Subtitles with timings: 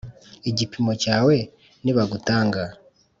[0.49, 1.35] Igipimo cyawe
[1.83, 2.61] nibagutanga